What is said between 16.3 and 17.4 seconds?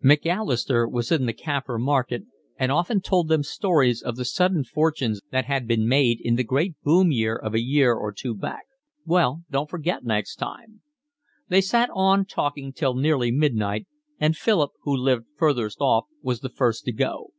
the first to go.